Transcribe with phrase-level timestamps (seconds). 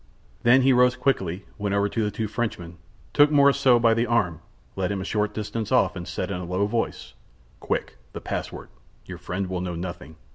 [0.41, 2.77] Then he rose quickly, went over to the two Frenchmen,
[3.13, 4.39] took Morissot by the arm,
[4.75, 7.13] led him a short distance off, and said in a low voice:
[7.59, 7.97] "Quick!
[8.11, 8.69] the password!
[9.05, 10.15] Your friend will know nothing.